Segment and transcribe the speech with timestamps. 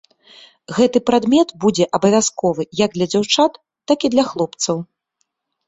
[0.77, 3.63] Гэты прадмет будзе абавязковы як для дзяўчат,
[3.93, 4.77] так і для хлопцаў.